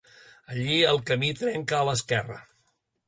[0.53, 2.39] Allí el camí trenca a l'esquerra.